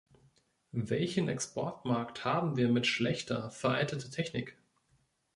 [0.73, 4.57] Welchen Exportmarkt haben wir mit schlechter, veralteter Technik?